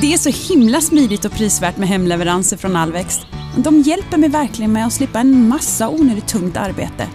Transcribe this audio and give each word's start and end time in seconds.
Det 0.00 0.12
är 0.12 0.18
så 0.18 0.52
himla 0.52 0.80
smidigt 0.80 1.24
och 1.24 1.32
prisvärt 1.32 1.76
med 1.76 1.88
hemleveranser 1.88 2.56
från 2.56 2.76
Alvex. 2.76 3.20
De 3.56 3.80
hjälper 3.80 4.18
mig 4.18 4.28
verkligen 4.28 4.72
med 4.72 4.86
att 4.86 4.92
slippa 4.92 5.18
en 5.18 5.48
massa 5.48 5.88
onödigt 5.88 6.28
tungt 6.28 6.56
arbete. 6.56 7.08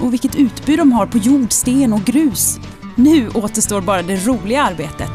Och 0.00 0.12
vilket 0.12 0.36
utbud 0.36 0.78
de 0.78 0.92
har 0.92 1.06
på 1.06 1.18
jord, 1.18 1.52
sten 1.52 1.92
och 1.92 2.00
grus. 2.00 2.58
Nu 2.96 3.28
återstår 3.28 3.80
bara 3.80 4.02
det 4.02 4.26
roliga 4.26 4.62
arbetet. 4.62 5.10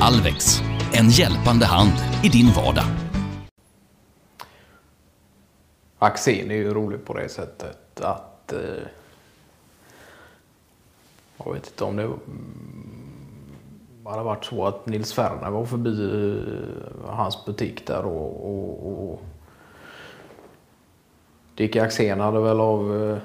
Alvex, 0.00 0.60
en 0.92 1.10
hjälpande 1.10 1.66
hand 1.66 1.92
i 2.24 2.28
din 2.28 2.52
vardag. 2.52 2.84
Axén 5.98 6.50
är 6.50 6.54
ju 6.54 6.74
rolig 6.74 7.04
på 7.04 7.14
det 7.14 7.28
sättet 7.28 8.00
att 8.00 8.52
eh, 8.52 8.58
jag 11.44 11.54
vet 11.54 11.66
inte 11.66 11.84
om 11.84 11.96
det 11.96 12.10
hade 14.04 14.22
varit 14.22 14.44
så 14.44 14.66
att 14.66 14.86
Nils 14.86 15.12
Ferner 15.12 15.50
var 15.50 15.64
förbi 15.64 16.04
eh, 16.04 17.10
hans 17.10 17.44
butik 17.44 17.86
där 17.86 18.06
och, 18.06 18.50
och, 18.50 19.10
och 19.12 19.20
Dick 21.54 21.76
Axén 21.76 22.20
hade 22.20 22.40
väl 22.40 22.60
av 22.60 23.02
eh, 23.02 23.18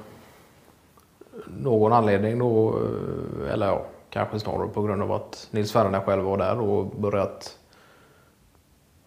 någon 1.48 1.94
anledning 1.94 2.40
då, 2.40 2.70
eh, 2.70 3.54
eller 3.54 3.68
ja, 3.68 3.86
kanske 4.10 4.40
snarare 4.40 4.68
på 4.68 4.82
grund 4.82 5.02
av 5.02 5.12
att 5.12 5.48
Nils 5.52 5.72
Ferner 5.72 6.00
själv 6.00 6.24
var 6.24 6.38
där 6.38 6.60
och 6.60 6.86
börjat 6.86 7.58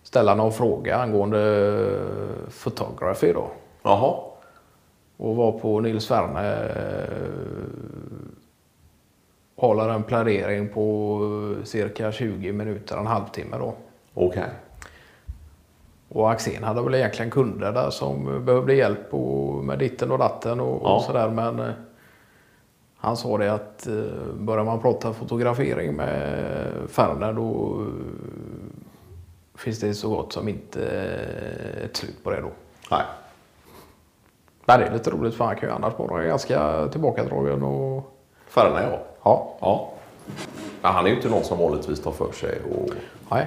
ställa 0.02 0.34
någon 0.34 0.52
fråga 0.52 0.96
angående 0.96 2.00
photography 2.64 3.32
då. 3.32 3.50
Jaha. 3.82 4.14
Och 5.16 5.36
var 5.36 5.52
på 5.52 5.80
Nils 5.80 6.08
Ferne 6.08 6.68
håller 9.66 9.88
en 9.88 10.02
plädering 10.02 10.68
på 10.68 11.56
cirka 11.64 12.12
20 12.12 12.52
minuter, 12.52 12.96
en 12.96 13.06
halvtimme 13.06 13.56
då. 13.58 13.74
Okej. 14.14 14.48
Och 16.08 16.30
Axén 16.30 16.64
hade 16.64 16.82
väl 16.82 16.94
egentligen 16.94 17.30
kunder 17.30 17.72
där 17.72 17.90
som 17.90 18.44
behövde 18.44 18.74
hjälp 18.74 19.14
och 19.14 19.64
med 19.64 19.78
ditten 19.78 20.10
och 20.10 20.18
datten 20.18 20.60
och, 20.60 20.80
Ja. 20.84 20.96
och 20.96 21.02
sådär. 21.02 21.28
Men 21.30 21.58
eh, 21.60 21.70
han 22.96 23.16
sa 23.16 23.38
det 23.38 23.52
att 23.52 23.86
eh, 23.86 23.94
börjar 24.34 24.64
man 24.64 24.80
prata 24.80 25.12
fotografering 25.12 25.94
med 25.96 26.42
Ferner 26.88 27.32
då 27.32 27.80
eh, 27.80 27.86
finns 29.58 29.80
det 29.80 29.94
så 29.94 30.08
gott 30.08 30.32
som 30.32 30.48
inte 30.48 30.84
ett 31.84 31.96
slut 31.96 32.24
på 32.24 32.30
det 32.30 32.40
då. 32.40 32.50
Nej. 32.90 33.02
Men 34.66 34.80
det 34.80 34.86
är 34.86 34.92
lite 34.92 35.10
roligt 35.10 35.34
för 35.34 35.44
han 35.44 35.56
kan 35.56 35.68
ju 35.68 35.74
annars 35.74 35.98
vara 35.98 36.24
ganska 36.24 36.88
tillbakadragen 36.88 37.62
och... 37.62 38.08
Färgerna 38.52 38.82
ja. 38.82 38.98
Ja. 39.22 39.56
ja. 39.60 39.92
Ja, 40.82 40.88
Han 40.88 41.06
är 41.06 41.10
ju 41.10 41.16
inte 41.16 41.28
någon 41.28 41.44
som 41.44 41.58
vanligtvis 41.58 42.00
tar 42.00 42.12
för 42.12 42.32
sig 42.32 42.60
och 42.72 42.90
Nej. 43.30 43.46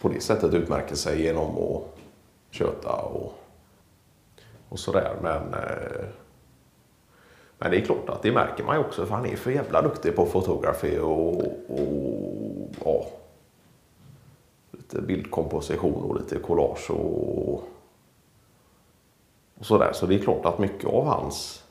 på 0.00 0.08
det 0.08 0.20
sättet 0.20 0.54
utmärker 0.54 0.94
sig 0.94 1.22
genom 1.22 1.50
att 1.50 1.82
köta 2.50 2.92
och, 2.92 3.32
och 4.68 4.78
sådär. 4.78 5.16
Men, 5.22 5.54
eh, 5.54 6.06
men 7.58 7.70
det 7.70 7.76
är 7.76 7.84
klart 7.84 8.08
att 8.08 8.22
det 8.22 8.32
märker 8.32 8.64
man 8.64 8.76
ju 8.76 8.80
också 8.80 9.06
för 9.06 9.14
han 9.14 9.26
är 9.26 9.36
för 9.36 9.50
jävla 9.50 9.82
duktig 9.82 10.16
på 10.16 10.26
fotografi 10.26 10.98
och, 10.98 11.36
och 11.36 11.46
ja, 12.84 13.06
lite 14.70 15.02
bildkomposition 15.02 16.04
och 16.04 16.16
lite 16.16 16.38
collage 16.38 16.90
och, 16.90 17.62
och 19.58 19.66
sådär. 19.66 19.92
Så 19.92 20.06
det 20.06 20.14
är 20.14 20.18
klart 20.18 20.44
att 20.46 20.58
mycket 20.58 20.90
av 20.90 21.04
hans 21.04 21.65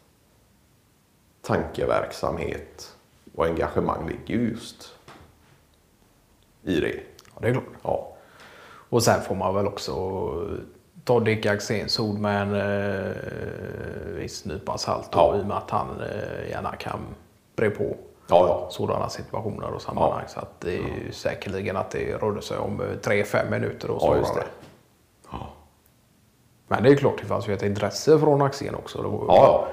tankeverksamhet 1.45 2.95
och 3.35 3.45
engagemang 3.45 4.07
ligger 4.09 4.41
ju 4.41 4.49
just 4.49 4.93
i 6.63 6.79
det. 6.79 6.87
Ja, 7.33 7.39
det 7.41 7.47
är 7.47 7.51
klart. 7.53 7.63
Ja. 7.83 8.11
Och 8.89 9.03
sen 9.03 9.21
får 9.21 9.35
man 9.35 9.55
väl 9.55 9.67
också 9.67 9.93
ta 11.03 11.19
Dick 11.19 11.45
Axéns 11.45 11.99
ord 11.99 12.19
med 12.19 12.41
en 12.41 12.53
eh, 12.53 13.11
viss 14.19 14.45
nypa 14.45 14.77
salt 14.77 15.11
då, 15.11 15.19
Ja. 15.19 15.37
i 15.37 15.41
och 15.41 15.45
med 15.45 15.57
att 15.57 15.69
han 15.71 16.01
eh, 16.01 16.49
gärna 16.49 16.75
kan 16.75 16.99
bre 17.55 17.69
på 17.69 17.83
Ja, 18.27 18.47
ja. 18.47 18.67
sådana 18.71 19.09
situationer 19.09 19.71
och 19.71 19.81
sammanhang. 19.81 20.23
Så 20.27 20.39
att 20.39 20.61
det 20.61 20.73
är 20.77 21.03
ju 21.05 21.11
säkerligen 21.11 21.77
att 21.77 21.91
det 21.91 22.17
rörde 22.17 22.41
sig 22.41 22.57
om 22.57 22.81
3-5 23.01 23.49
minuter 23.51 23.89
och 23.91 24.01
så. 24.01 24.07
Ja, 24.07 24.17
just 24.17 24.29
var 24.29 24.39
det. 24.41 24.47
Ja. 25.31 25.47
Men 26.67 26.83
det 26.83 26.89
är 26.89 26.95
klart, 26.95 27.17
det 27.21 27.25
fanns 27.27 27.47
ju 27.47 27.53
ett 27.53 27.63
intresse 27.63 28.19
från 28.19 28.41
Axén 28.41 28.75
också. 28.75 29.01
Det 29.01 29.07
var, 29.07 29.25
Ja. 29.27 29.67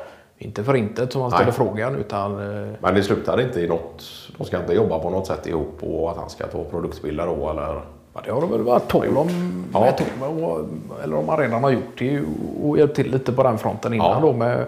Inte 0.45 0.65
för 0.65 0.75
intet 0.77 1.13
som 1.13 1.23
han 1.23 1.31
ställde 1.31 1.47
Nej. 1.47 1.55
frågan 1.55 1.95
utan 1.97 2.33
eh, 2.33 2.73
Men 2.81 2.95
det 2.95 3.03
slutade 3.03 3.43
inte 3.43 3.61
i 3.61 3.69
något... 3.69 4.05
De 4.39 4.45
ska 4.47 4.59
inte 4.61 4.73
jobba 4.75 4.99
på 4.99 5.11
något 5.11 5.27
sätt 5.27 5.47
ihop 5.47 5.79
och 5.83 6.11
att 6.11 6.17
han 6.17 6.31
ska 6.31 6.47
ta 6.47 6.65
produktbilder 6.65 7.27
då 7.27 7.51
eller? 7.51 7.81
Ja, 8.15 8.21
det 8.25 8.31
har 8.31 8.41
det 8.41 8.47
väl 8.47 8.63
varit 8.63 8.89
tal 8.89 9.17
om. 9.17 9.29
Ja. 9.73 9.93
med 10.21 10.65
Eller 11.05 11.17
om 11.17 11.27
man 11.27 11.39
redan 11.39 11.63
har 11.65 11.71
gjort 11.71 11.99
det 11.99 12.21
och 12.63 12.79
hjälpt 12.79 12.97
till 12.97 13.11
lite 13.13 13.33
på 13.33 13.43
den 13.43 13.59
fronten 13.59 13.93
innan 13.95 14.11
Ja. 14.11 14.21
då 14.21 14.33
med 14.33 14.67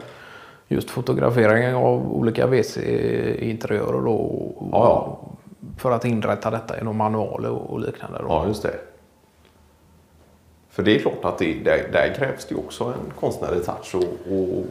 just 0.68 0.90
fotograferingen 0.90 1.74
av 1.74 2.12
olika 2.14 2.46
WC-interiörer 2.46 4.00
då. 4.04 4.12
och- 4.14 4.68
Ja, 4.72 4.78
ja. 4.84 5.18
För 5.78 5.90
att 5.90 6.04
inrätta 6.04 6.50
detta 6.50 6.76
genom 6.76 6.96
manualer 6.96 7.50
och 7.50 7.70
och 7.70 7.80
liknande. 7.80 8.18
Då. 8.18 8.24
Ja, 8.28 8.46
just 8.46 8.62
det. 8.62 8.74
För 10.70 10.82
det 10.82 10.96
är 10.96 10.98
klart 10.98 11.24
att 11.24 11.38
det, 11.38 11.54
där, 11.64 11.88
där 11.92 12.14
krävs 12.18 12.46
det 12.46 12.54
ju 12.54 12.60
också 12.60 12.84
en 12.84 13.12
konstnärlig 13.20 13.64
touch 13.64 13.94
och, 13.94 14.32
och 14.32 14.64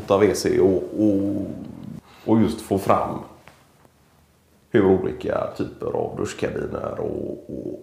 fota 0.00 0.18
WC 0.18 0.46
och, 0.60 0.82
och, 0.98 1.46
och 2.24 2.40
just 2.40 2.60
få 2.60 2.78
fram 2.78 3.18
hur 4.70 4.86
olika 4.86 5.46
typer 5.56 5.86
av 5.86 6.16
duschkabiner 6.16 7.00
och, 7.00 7.44
och 7.48 7.80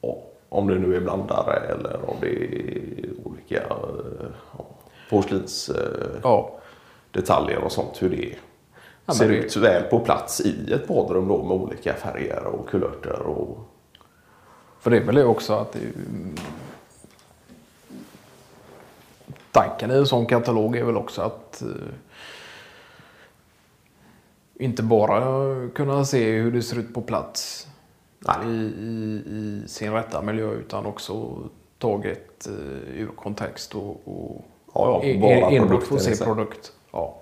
ja, 0.00 0.18
om 0.48 0.66
det 0.66 0.78
nu 0.78 0.96
är 0.96 1.00
blandare 1.00 1.56
eller 1.56 2.10
om 2.10 2.16
det 2.20 2.26
är 2.28 3.04
olika 3.24 3.62
ja, 3.68 4.64
porslins 5.10 5.68
eh, 5.68 6.20
Ja. 6.22 6.58
och 7.64 7.72
sånt. 7.72 8.02
Hur 8.02 8.10
det 8.10 8.36
men 9.04 9.16
ser 9.16 9.28
det- 9.28 9.36
ut 9.36 9.56
väl 9.56 9.82
på 9.82 9.98
plats 10.00 10.40
i 10.40 10.72
ett 10.72 10.88
badrum 10.88 11.28
då 11.28 11.42
med 11.42 11.56
olika 11.56 11.94
färger 11.94 12.44
och 12.46 12.68
kulörter. 12.68 13.20
Och, 13.20 13.58
För 14.80 14.90
det 14.90 14.96
är 14.96 15.04
väl 15.04 15.14
det 15.14 15.24
också 15.24 15.52
att 15.54 15.72
det 15.72 15.78
är. 15.78 15.92
Tanken 19.56 19.90
i 19.90 19.94
en 19.94 20.06
sån 20.06 20.26
katalog 20.26 20.76
är 20.76 20.84
väl 20.84 20.96
också 20.96 21.22
att 21.22 21.62
eh, 21.62 21.68
inte 24.54 24.82
bara 24.82 25.20
kunna 25.74 26.04
se 26.04 26.32
hur 26.32 26.52
det 26.52 26.62
ser 26.62 26.78
ut 26.78 26.94
på 26.94 27.02
plats 27.02 27.66
i, 28.44 28.48
i, 28.50 29.22
i 29.26 29.62
sin 29.68 29.92
rätta 29.92 30.22
miljö 30.22 30.50
utan 30.52 30.86
också 30.86 31.28
taget 31.78 32.46
eh, 32.46 33.00
ur 33.00 33.08
kontext 33.16 33.74
och, 33.74 34.00
och 34.04 34.44
Ja, 34.74 35.00
ja, 35.02 35.08
en- 35.08 35.20
bara 35.20 35.50
enbart 35.50 35.82
få 35.82 35.98
se 35.98 36.24
produkt. 36.24 36.72
Ja. 36.92 37.16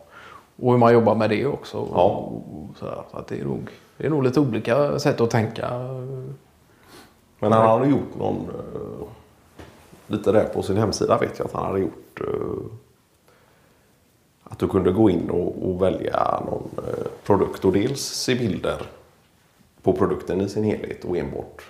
Och 0.56 0.70
hur 0.72 0.78
man 0.78 0.92
jobbar 0.92 1.14
med 1.14 1.30
det 1.30 1.46
också. 1.46 1.88
Ja. 1.94 2.02
Och, 2.04 2.42
sådär. 2.78 3.02
Så 3.10 3.16
att 3.16 3.26
det, 3.26 3.40
är 3.40 3.44
nog, 3.44 3.68
det 3.96 4.06
är 4.06 4.10
nog 4.10 4.22
lite 4.24 4.40
olika 4.40 4.98
sätt 4.98 5.20
att 5.20 5.30
tänka. 5.30 5.68
men 7.38 7.52
han 7.52 7.68
hade 7.68 7.86
gjort 7.90 8.14
någon... 8.18 8.36
eh, 8.36 9.06
lite 10.06 10.32
där 10.32 10.44
på 10.44 10.62
sin 10.62 10.76
hemsida 10.76 11.18
vet 11.18 11.38
jag 11.38 11.46
att 11.46 11.52
han 11.52 11.64
hade 11.66 11.78
gjort. 11.80 12.03
Eh, 12.20 12.66
att 14.44 14.58
du 14.58 14.68
kunde 14.68 14.92
gå 14.92 15.10
in 15.10 15.30
och, 15.30 15.68
och 15.70 15.82
välja 15.82 16.40
någon 16.46 16.70
eh, 16.76 17.06
produkt 17.24 17.64
och 17.64 17.72
dels 17.72 18.00
se 18.00 18.34
bilder 18.34 18.82
på 19.82 19.92
produkten 19.92 20.40
i 20.40 20.48
sin 20.48 20.64
helhet 20.64 21.04
och 21.04 21.16
enbart 21.16 21.62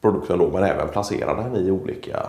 produkten 0.00 0.38
då 0.38 0.50
men 0.50 0.64
även 0.64 0.88
placera 0.88 1.34
den 1.42 1.56
i 1.56 1.70
olika 1.70 2.26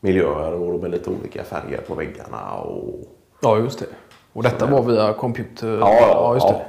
miljöer 0.00 0.52
och 0.52 0.80
med 0.80 0.90
lite 0.90 1.10
olika 1.10 1.44
färger 1.44 1.80
på 1.80 1.94
väggarna. 1.94 2.54
Och, 2.60 2.94
Ja, 3.42 3.58
just 3.58 3.78
det. 3.78 3.86
Och 4.32 4.42
detta 4.42 4.66
var 4.66 4.82
via 4.82 5.12
computer? 5.12 5.78
Ja, 5.78 5.94
ja, 6.00 6.34
just 6.34 6.46
ja. 6.46 6.52
det. 6.52 6.66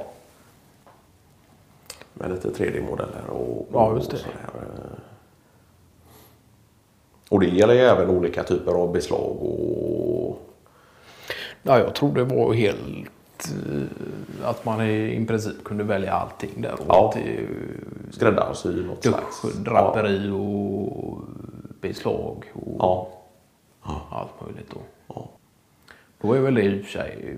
Med 2.14 2.30
lite 2.30 2.48
3D-modeller 2.48 3.30
och, 3.30 3.66
Ja, 3.72 3.94
just 3.94 4.10
det. 4.10 4.16
sådär. 4.16 4.36
Och 7.28 7.40
det 7.40 7.46
gäller 7.46 7.74
ju 7.74 7.80
även 7.80 8.10
olika 8.10 8.42
typer 8.42 8.72
av 8.72 8.92
beslag 8.92 9.36
och... 9.42 10.38
Ja, 11.62 11.78
jag 11.78 11.94
tror 11.94 12.14
det 12.14 12.24
var 12.24 12.52
helt... 12.52 13.48
eh, 13.72 14.48
Att 14.48 14.64
man 14.64 14.80
i, 14.82 15.24
princip 15.26 15.64
kunde 15.64 15.84
välja 15.84 16.12
allting 16.12 16.50
där. 16.62 16.74
Ja. 16.88 17.14
Skräddarsy 18.10 18.68
något 18.84 19.02
slags. 19.04 19.42
draperi 19.42 20.30
och 20.30 21.20
beslag 21.80 22.44
och 22.54 22.76
Ja. 22.78 23.08
allt 24.10 24.40
möjligt. 24.46 24.70
Då. 24.70 24.80
Ja. 25.08 25.28
då 26.20 26.32
är 26.32 26.40
väl 26.40 26.54
det 26.54 26.62
i 26.62 26.80
och 26.80 26.84
för 26.84 26.92
sig... 26.92 27.36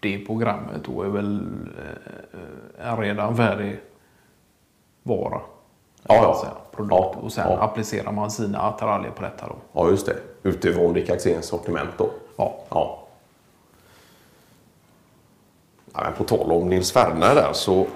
Det 0.00 0.18
programmet 0.18 0.84
då 0.84 1.02
är 1.02 1.08
väl 1.08 1.40
eh, 1.78 2.88
en 2.90 2.96
redan 2.96 3.36
färdig 3.36 3.80
vara. 5.02 5.40
Ja, 6.08 6.40
ja. 6.44 6.61
Produkt. 6.76 6.92
Ja, 7.14 7.20
Och 7.22 7.32
sen 7.32 7.50
ja. 7.50 7.58
applicerar 7.62 8.12
man 8.12 8.30
sina 8.30 8.58
attiraljer 8.60 9.10
på 9.10 9.22
detta 9.22 9.46
då. 9.46 9.54
ja, 9.72 9.90
just 9.90 10.06
det. 10.06 10.16
Utifrån 10.42 10.92
Dick 10.92 11.10
Axéns 11.10 11.46
sortiment 11.46 11.90
då. 11.98 12.10
Ja. 12.36 12.54
Ja. 12.68 12.98
Ja, 15.94 16.00
men 16.04 16.12
på 16.12 16.24
tal 16.24 16.52
om 16.52 16.68
Nils 16.68 16.92
Ferner 16.92 17.34
där 17.34 17.52
så... 17.52 17.86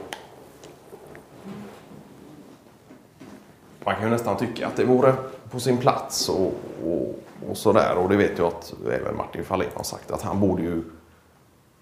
Man 3.85 3.95
kan 3.95 4.05
ju 4.05 4.11
nästan 4.11 4.37
tycka 4.37 4.67
att 4.67 4.77
det 4.77 4.85
vore 4.85 5.15
på 5.51 5.61
sin 5.61 5.79
plats 5.79 6.29
och, 6.29 6.53
och, 6.87 7.15
och 7.51 7.57
sådär. 7.57 7.97
Och 7.97 8.09
det 8.09 8.17
vet 8.17 8.39
jag 8.39 8.47
att 8.47 8.75
även 8.93 9.17
Martin 9.17 9.45
Fahlén 9.45 9.71
har 9.75 9.83
sagt 9.85 10.11
att 10.11 10.23
han 10.23 10.41
borde 10.41 10.63
ju 10.63 10.83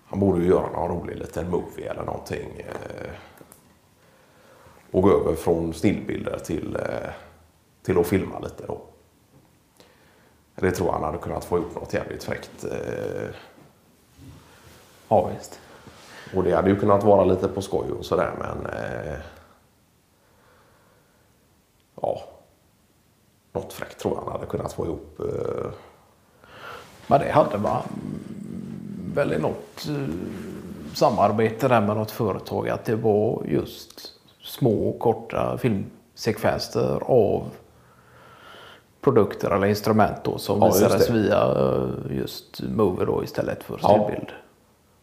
han 0.07 0.21
borde 0.21 0.43
ju 0.43 0.49
göra 0.49 0.71
någon 0.71 0.91
rolig 1.01 1.17
liten 1.17 1.51
movie 1.51 1.91
eller 1.91 2.03
någonting. 2.03 2.63
Eh, 4.95 4.97
och 4.97 5.03
gå 5.03 5.11
över 5.21 5.35
från 5.35 5.75
stillbilder 5.75 6.39
till, 6.39 6.77
eh, 6.77 7.11
till 7.83 7.99
att 7.99 8.07
filma 8.07 8.39
lite 8.39 8.67
då. 8.67 8.81
Det 10.57 10.71
tror 10.71 10.89
jag 10.89 10.93
han 10.93 11.03
hade 11.05 11.19
kunnat 11.19 11.45
få 11.45 11.59
gjort 11.59 11.75
något 11.75 11.95
jävligt 11.95 12.25
fräckt. 12.25 12.65
Eh, 12.65 13.29
Ja, 15.09 15.31
visst. 15.39 15.61
och 16.37 16.43
det 16.45 16.53
hade 16.55 16.71
ju 16.71 16.77
kunnat 16.81 17.05
vara 17.05 17.25
lite 17.25 17.49
på 17.49 17.63
skoj 17.63 17.91
och 17.99 18.05
sådär 18.05 18.33
men... 18.39 18.67
Eh, 18.67 19.19
ja. 22.03 22.23
Något 23.53 23.73
fräckt 23.73 23.99
tror 24.01 24.15
jag 24.15 24.23
han 24.23 24.33
hade 24.33 24.47
kunnat 24.47 24.73
få 24.73 24.87
ihop. 24.87 25.21
Eh, 25.21 25.71
Men 27.07 27.21
det 27.21 27.31
hade 27.33 27.59
man 27.59 27.83
väl 29.15 29.33
i 29.33 29.39
något 29.39 29.89
eh, 29.89 30.15
samarbete 30.95 31.69
där 31.69 31.81
med 31.81 31.97
något 31.97 32.11
företag 32.11 32.69
att 32.69 32.85
det 32.85 32.97
var 32.97 33.43
just 33.47 34.14
små 34.45 34.93
korta 34.93 35.59
filmsekvenser 35.59 36.99
av 37.03 37.45
produkter 39.01 39.51
eller 39.51 39.67
instrument 39.67 40.17
då 40.25 40.39
som 40.39 40.59
Ja, 40.61 40.67
visades 40.67 41.11
via 41.11 41.45
eh, 41.45 42.17
just 42.17 42.63
Mover 42.63 43.07
då 43.07 43.25
istället 43.25 43.63
för 43.63 43.79
Ja. 43.83 43.89
stillbild. 43.89 44.33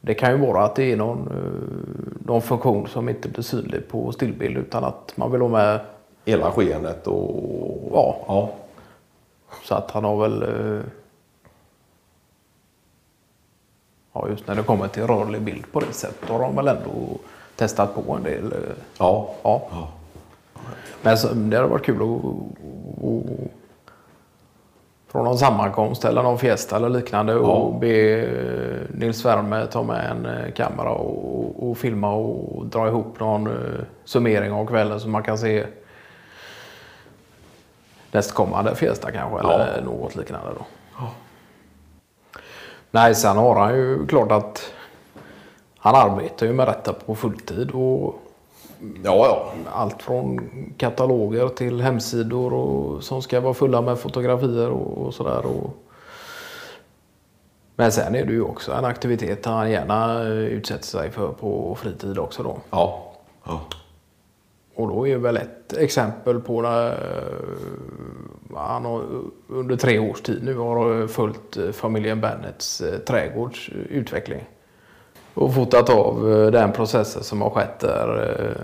Det 0.02 0.14
kan 0.14 0.32
ju 0.32 0.38
vara 0.38 0.64
att 0.66 0.76
det 0.76 0.92
är 0.92 0.98
någon, 0.98 1.28
eh, 1.28 2.26
någon 2.28 2.42
funktion 2.42 2.88
som 2.88 3.10
inte 3.10 3.30
blir 3.30 3.44
synlig 3.44 3.88
på 3.88 4.12
stillbild 4.12 4.58
utan 4.58 4.84
att 4.84 5.14
man 5.18 5.32
vill 5.32 5.42
ha 5.42 5.48
med 5.50 5.80
hela 6.26 6.52
skeendet 6.52 7.08
och... 7.08 7.92
Ja. 7.94 8.16
ja. 8.28 8.50
Så 9.64 9.76
att 9.76 9.92
han 9.92 10.04
har 10.04 10.18
väl... 10.30 10.44
eh, 10.44 10.84
Ja, 14.14 14.28
just 14.30 14.48
när 14.48 14.56
det 14.56 14.64
kommer 14.64 14.88
till 14.88 15.08
rörlig 15.08 15.42
bild 15.42 15.72
på 15.72 15.80
det 15.80 15.94
sättet 15.94 16.30
har 16.30 16.40
de 16.40 16.56
väl 16.56 16.68
ändå 16.68 16.90
testat 17.62 17.96
på 17.96 18.14
en 18.14 18.24
del. 18.24 18.46
eh, 18.54 18.60
Ja. 18.98 19.30
Ja. 19.44 19.62
Men 21.02 21.18
så, 21.18 21.28
det 21.34 21.58
hade 21.58 21.70
varit 21.70 21.86
kul 21.86 21.96
att, 21.96 22.26
att 23.06 23.48
från 25.08 25.26
någon 25.26 25.38
sammankomst 25.38 26.06
eller 26.06 26.24
någon 26.24 26.38
fiesta 26.40 26.76
eller 26.76 26.90
liknande 26.90 27.36
och 27.36 27.80
be 27.80 28.22
eh, 28.22 28.96
Nils 29.00 29.26
Werme 29.26 29.66
ta 29.68 29.84
med 29.84 30.12
en 30.12 30.26
eh, 30.26 30.52
kamera 30.52 30.90
och, 30.90 31.70
och 31.70 31.78
filma 31.78 32.14
och 32.14 32.66
dra 32.66 32.88
ihop 32.88 33.20
någon 33.20 33.50
summering 34.06 34.52
av 34.52 34.66
kvällen 34.66 35.00
så 35.00 35.10
man 35.10 35.24
kan 35.24 35.38
se 35.38 35.66
nästkommande 38.12 38.76
fiesta 38.76 39.12
kanske 39.12 39.40
eller 39.40 39.82
något 39.86 40.16
liknande 40.16 40.50
då. 40.60 40.66
Nej, 42.92 43.16
sen 43.16 43.38
har 43.38 43.56
han 43.56 43.76
ju 43.76 44.08
klart 44.08 44.32
att 44.32 44.74
han 45.82 45.96
arbetar 45.96 46.46
ju 46.46 46.54
med 46.54 46.68
detta 46.68 46.94
på 46.94 47.16
fulltid 47.16 47.72
och 47.72 48.16
Ja, 49.04 49.26
ja. 49.26 49.54
allt 49.72 50.02
från 50.02 50.50
kataloger 50.78 51.48
till 51.48 51.82
hemsidor 51.82 52.54
och, 52.54 53.04
som 53.04 53.22
ska 53.22 53.40
vara 53.40 53.54
fulla 53.54 53.82
med 53.82 54.00
fotografier 54.00 54.70
och, 54.70 55.06
och 55.06 55.14
sådär. 55.14 55.46
Och... 55.46 55.78
Men 57.76 57.92
sen 57.92 58.16
är 58.16 58.26
det 58.26 58.32
ju 58.32 58.42
också 58.42 58.72
en 58.72 58.86
aktivitet 58.86 59.46
han 59.46 59.72
gärna 59.72 60.22
eh, 60.22 60.30
utsätter 60.30 60.86
sig 60.86 61.12
för 61.12 61.28
på 61.28 61.76
fritid 61.76 62.20
också 62.20 62.44
då. 62.44 62.58
Ja. 62.70 63.14
ja. 63.44 63.62
Och 64.76 64.88
då 64.88 65.08
är 65.08 65.18
väl 65.18 65.38
ett 65.38 65.74
exempel 65.78 66.40
på 66.40 66.62
när 66.62 66.90
eh, 66.90 68.58
han 68.58 68.86
har 68.86 69.04
under 69.48 69.76
tre 69.76 70.00
års 70.00 70.22
tid 70.22 70.44
nu 70.44 70.58
har 70.58 71.08
följt 71.08 71.58
eh, 71.58 71.72
familjen 71.72 72.22
Bennets 72.22 72.84
trädgårds 73.08 73.70
utveckling. 73.90 74.46
Och 75.34 75.54
fotat 75.54 75.90
av 75.90 76.32
eh, 76.32 76.52
den 76.52 76.72
processen 76.72 77.24
som 77.24 77.42
har 77.42 77.50
skett 77.50 77.80
där. 77.80 78.40
Eh. 78.40 78.64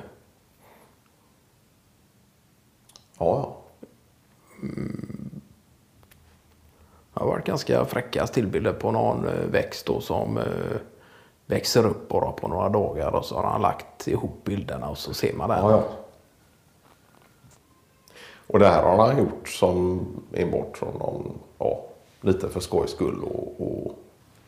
Ja, 3.17 3.35
Ja, 3.39 3.55
mm. 4.61 5.41
Det 7.13 7.19
har 7.19 7.27
varit 7.27 7.45
ganska 7.45 7.85
fräcka 7.85 8.27
stillbilder 8.27 8.73
på 8.73 8.91
någon 8.91 9.27
eh, 9.27 9.45
växt 9.51 9.85
då 9.85 10.01
som 10.01 10.39
växer 11.45 11.85
upp 11.85 12.07
bara 12.07 12.31
på 12.31 12.47
några 12.47 12.69
dagar 12.69 13.15
och 13.15 13.25
så 13.25 13.35
har 13.35 13.43
han 13.43 13.61
lagt 13.61 14.07
ihop 14.07 14.43
bilderna 14.43 14.89
och 14.89 14.97
så 14.97 15.13
ser 15.13 15.33
man 15.33 15.49
den. 15.49 15.59
ja. 15.59 15.71
ja. 15.71 15.83
Och 18.47 18.59
det 18.59 18.67
här 18.67 18.83
har 18.83 19.07
han 19.07 19.17
gjort 19.17 19.49
som 19.49 20.05
enbart 20.33 20.77
från 20.77 20.93
någon, 20.93 21.39
ja, 21.57 21.83
lite 22.21 22.49
för 22.49 22.59
skojs 22.59 22.91
skull. 22.91 23.23
Och, 23.23 23.61
och, 23.61 23.99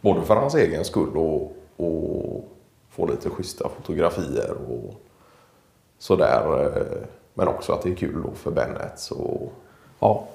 både 0.02 0.22
för 0.22 0.36
hans 0.36 0.56
egen 0.56 0.86
skull 0.86 1.18
och, 1.18 1.56
och 1.80 2.44
få 2.90 3.06
lite 3.06 3.30
schyssta 3.30 3.70
fotografier 3.78 4.52
och 4.70 4.94
sådär. 5.98 6.72
Men 7.34 7.48
också 7.48 7.74
att 7.74 7.82
det 7.82 7.90
är 7.92 7.96
kul 7.96 8.22
då 8.24 8.32
för 8.32 8.52
Bennet 8.52 9.10
och 9.12 9.54
Ja, 10.00 10.28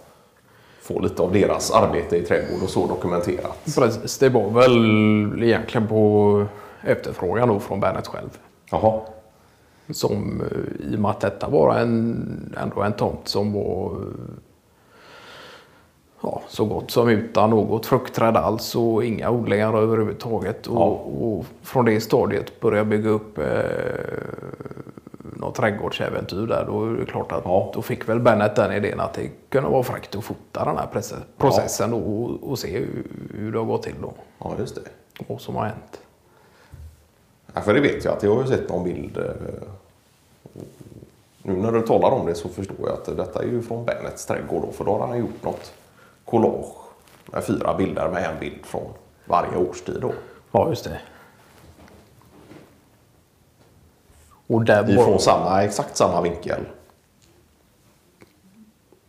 få 0.83 1.01
lite 1.01 1.23
av 1.23 1.33
deras 1.33 1.71
arbete 1.71 2.17
i 2.17 2.23
trädgård 2.23 2.63
och 2.63 2.71
så 2.71 2.87
dokumenterat. 2.87 3.59
precis. 3.77 4.19
Det 4.19 4.29
var 4.29 4.51
väl 4.51 5.43
egentligen 5.43 5.89
på 5.89 6.45
efterfrågan 6.83 7.49
då 7.49 7.61
från 7.61 7.81
Bennet 7.81 8.07
själv. 8.07 8.39
Jaha. 8.71 9.01
Som 9.91 10.41
eh, 10.41 10.87
i 10.93 10.97
och 10.97 11.01
med 11.01 11.11
att 11.11 11.21
detta 11.21 11.49
var 11.49 11.75
en, 11.77 12.55
ändå 12.63 12.83
en 12.83 12.93
tomt 12.93 13.29
som 13.29 13.53
var 13.53 13.87
eh, 13.93 13.99
ja, 16.25 16.43
så 16.49 16.65
gott 16.65 16.91
som 16.91 17.09
utan 17.09 17.51
något 17.51 17.87
fruktträd 17.87 18.37
alls 18.37 18.75
och 18.75 19.05
inga 19.05 19.31
odlingar 19.31 19.79
överhuvudtaget. 19.79 20.67
Och, 20.67 20.77
Ja. 20.77 20.85
och 21.27 21.45
från 21.63 21.85
det 21.85 22.01
stadiet 22.01 22.61
börja 22.61 22.85
bygga 22.85 23.11
upp 23.11 23.39
eh, 23.39 23.45
något 25.37 25.55
trädgårdsäventyr 25.55 26.47
där. 26.47 26.65
Då 26.67 26.85
är 26.87 26.91
det 26.91 27.07
klart 27.07 27.33
att 27.33 27.43
Ja. 27.45 27.71
då 27.75 27.83
fick 27.83 28.09
väl 28.09 28.21
Bennet 28.21 28.57
den 28.57 28.73
idén 28.73 29.01
att 29.01 29.15
det 29.15 29.31
kunde 29.49 29.69
vara 29.71 29.83
fräckt 29.83 30.17
att 30.17 30.25
fota 30.25 30.65
den 30.65 30.77
här 30.77 30.89
proce- 30.93 31.23
processen 31.39 31.93
och, 31.95 32.51
och 32.51 32.59
se 32.59 32.79
hur, 32.79 33.07
hur 33.35 33.53
det 33.53 33.59
har 33.59 33.67
gått 33.67 33.83
till 33.83 33.95
då. 34.03 34.13
Ja, 34.39 34.53
just 34.59 34.75
det. 34.75 34.81
Vad 35.29 35.41
som 35.41 35.57
har 35.57 35.65
hänt. 35.65 36.01
Ja, 37.55 37.61
för 37.61 37.75
det 37.75 37.81
vet 37.81 38.05
jag 38.05 38.17
att 38.17 38.23
jag 38.23 38.35
har 38.35 38.43
ju 38.43 38.49
sett 38.49 38.69
någon 38.69 38.85
bild. 38.85 39.17
eh, 39.19 39.25
Nu 41.43 41.57
när 41.57 41.73
du 41.73 41.81
talar 41.83 42.11
om 42.11 42.27
det 42.27 42.35
så 42.35 42.49
förstår 42.49 42.77
jag 42.81 42.93
att 42.93 43.17
detta 43.17 43.43
är 43.43 43.47
ju 43.47 43.63
från 43.63 43.85
Bennets 43.85 44.27
trädgård. 44.27 44.63
Då, 44.63 44.73
för 44.73 44.85
då 44.85 44.99
har 44.99 45.07
han 45.07 45.19
gjort 45.19 45.43
något 45.43 45.73
collage 46.25 46.75
med 47.27 47.45
fyra 47.45 47.75
bilder 47.75 48.09
med 48.09 48.25
en 48.25 48.41
bild 48.41 48.67
från 48.67 48.93
varje 49.25 49.57
årstid. 49.57 50.01
Då. 50.01 50.13
Ja, 50.53 50.69
just 50.69 50.85
det. 50.85 51.01
Och 54.47 54.65
där 54.65 54.83
var- 54.83 54.91
Ifrån 54.91 55.19
samma, 55.19 55.63
exakt 55.63 55.97
samma 55.97 56.21
vinkel. 56.21 56.61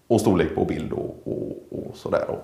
Och 0.07 0.22
storlek 0.22 0.55
på 0.55 0.65
bild 0.65 0.91
och, 0.93 1.15
och, 1.25 1.51
och 1.72 1.95
sådär. 1.95 2.25
Då. 2.27 2.39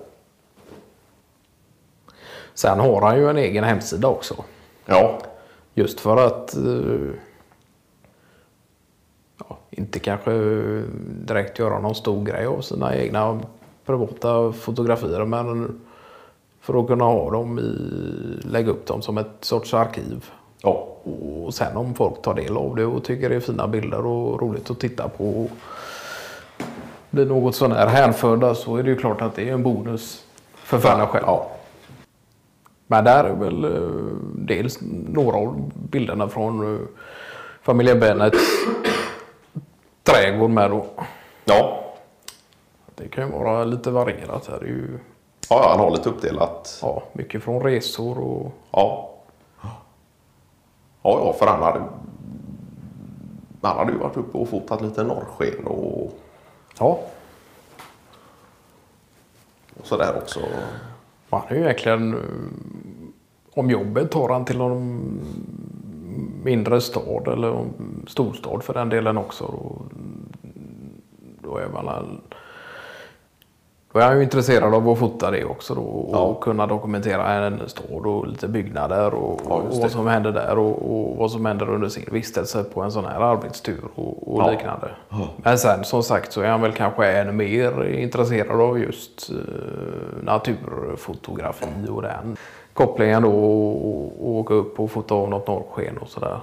Sen 2.54 2.80
har 2.80 3.00
han 3.02 3.16
ju 3.18 3.30
en 3.30 3.36
egen 3.38 3.64
hemsida 3.64 4.08
också. 4.08 4.44
Ja, 4.86 5.18
Just 5.74 6.00
för 6.00 6.26
att 6.26 6.56
eh, 6.56 7.10
ja, 9.48 9.58
inte 9.70 9.98
kanske 9.98 10.32
direkt 11.00 11.58
göra 11.58 11.78
någon 11.80 11.94
stor 11.94 12.24
grej 12.24 12.46
av 12.46 12.60
sina 12.60 12.96
egna 12.96 13.40
privata 13.86 14.52
fotografier. 14.52 15.24
Men 15.24 15.80
för 16.60 16.80
att 16.80 16.86
kunna 16.86 17.04
ha 17.04 17.30
dem 17.30 17.58
i, 17.58 18.48
lägga 18.48 18.70
upp 18.70 18.86
dem 18.86 19.02
som 19.02 19.18
ett 19.18 19.36
sorts 19.40 19.74
arkiv. 19.74 20.24
ja, 20.62 20.88
Och 21.44 21.54
sen 21.54 21.76
om 21.76 21.94
folk 21.94 22.22
tar 22.22 22.34
del 22.34 22.56
av 22.56 22.76
det 22.76 22.84
och 22.84 23.04
tycker 23.04 23.28
det 23.28 23.36
är 23.36 23.40
fina 23.40 23.68
bilder 23.68 24.06
och 24.06 24.42
roligt 24.42 24.70
att 24.70 24.80
titta 24.80 25.08
på. 25.08 25.24
Och 25.24 25.50
blir 27.10 27.26
något 27.26 27.54
sån 27.54 27.72
här 27.72 27.86
hänförda 27.86 28.54
så 28.54 28.76
är 28.76 28.82
det 28.82 28.90
ju 28.90 28.96
klart 28.96 29.22
att 29.22 29.34
det 29.34 29.48
är 29.48 29.52
en 29.52 29.62
bonus 29.62 30.24
för 30.54 30.78
fanen 30.78 31.06
själv. 31.06 31.24
ja. 31.26 31.50
Men 32.86 33.04
där 33.04 33.24
är 33.24 33.34
väl 33.34 33.64
eh, 33.64 33.80
dels 34.34 34.78
några 35.08 35.36
av 35.36 35.70
bilderna 35.74 36.28
från 36.28 36.74
eh, 36.74 36.80
familjen 37.62 38.00
Bennets 38.00 38.38
trädgård 40.02 40.50
med 40.50 40.70
då. 40.70 40.86
ja. 41.44 41.91
Det 42.94 43.08
kan 43.08 43.26
ju 43.26 43.32
vara 43.32 43.64
lite 43.64 43.90
varierat 43.90 44.46
här. 44.46 44.58
Det 44.60 44.66
är 44.66 44.68
ju 44.68 44.98
ja 45.48 45.68
han 45.70 45.80
har 45.80 45.90
lite 45.90 46.08
uppdelat. 46.08 46.78
ja, 46.82 47.02
mycket 47.12 47.42
från 47.42 47.62
resor 47.62 48.18
och 48.18 48.52
Ja. 48.70 49.08
Ja, 51.04 51.20
ja, 51.24 51.32
för 51.32 51.46
han 51.46 51.62
hade, 51.62 51.80
han 53.62 53.76
hade 53.76 53.92
ju 53.92 53.98
varit 53.98 54.16
uppe 54.16 54.38
och 54.38 54.48
fotat 54.48 54.80
lite 54.82 55.04
norrsken 55.04 55.66
och, 55.66 56.12
ja, 56.78 56.98
och 59.80 59.86
sådär 59.86 60.16
också. 60.16 60.40
han 61.30 61.42
är 61.48 61.54
ju 61.54 61.60
egentligen 61.62 62.16
om 63.54 63.70
jobbet 63.70 64.10
tar 64.10 64.28
han 64.28 64.44
till 64.44 64.58
de 64.58 65.00
mindre 66.44 66.80
stad 66.80 67.28
eller 67.28 67.64
storstad 68.06 68.62
för 68.62 68.74
den 68.74 68.88
delen 68.88 69.18
också. 69.18 69.44
Då, 69.46 69.82
då 71.42 71.56
är 71.56 71.68
man 71.68 72.20
då 73.92 73.98
är 74.00 74.04
jag 74.06 74.16
ju 74.16 74.22
intresserad 74.22 74.74
av 74.74 74.88
att 74.88 74.98
fota 74.98 75.30
det 75.30 75.44
också 75.44 75.74
då, 75.74 75.82
och 75.82 76.40
kunna 76.42 76.66
dokumentera 76.66 77.28
en 77.32 77.68
stad 77.68 78.06
och 78.06 78.26
lite 78.26 78.48
byggnader 78.48 79.14
och, 79.14 79.40
Ja, 79.48 79.54
och 79.54 79.76
vad 79.80 79.90
som 79.90 80.06
händer 80.06 80.32
där 80.32 80.58
och, 80.58 80.92
och 81.10 81.16
vad 81.16 81.30
som 81.30 81.46
händer 81.46 81.70
under 81.70 81.88
sin 81.88 82.04
vistelse 82.12 82.64
på 82.64 82.80
en 82.82 82.92
sån 82.92 83.04
här 83.04 83.20
arbetstur 83.20 83.80
och, 83.94 84.34
och 84.34 84.42
Ja. 84.42 84.50
liknande. 84.50 84.88
Men 85.36 85.58
sen 85.58 85.84
som 85.84 86.02
sagt 86.02 86.32
så 86.32 86.40
är 86.40 86.48
han 86.48 86.60
väl 86.60 86.72
kanske 86.72 87.06
ännu 87.12 87.32
mer 87.32 87.84
intresserad 87.84 88.60
av 88.60 88.78
just 88.78 89.30
eh, 89.30 89.36
naturfotografi 90.22 91.66
och 91.90 92.02
den 92.02 92.36
kopplingen 92.72 93.22
då 93.22 93.30
och, 93.30 93.76
och 94.20 94.30
åka 94.30 94.54
upp 94.54 94.80
och 94.80 94.90
fota 94.90 95.14
av 95.14 95.28
något 95.30 95.46
norrsken 95.46 95.98
och 95.98 96.08
sådär. 96.08 96.36